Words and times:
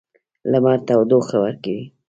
لمر 0.51 0.77
تودوخه 0.87 1.37
ورکوي. 1.43 1.83